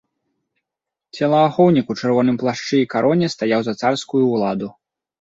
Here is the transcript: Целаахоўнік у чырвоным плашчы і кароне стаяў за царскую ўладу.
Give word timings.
Целаахоўнік 1.19 1.93
у 1.95 1.97
чырвоным 2.01 2.41
плашчы 2.47 2.75
і 2.87 2.91
кароне 2.97 3.33
стаяў 3.37 3.61
за 3.71 3.81
царскую 3.81 4.23
ўладу. 4.33 4.77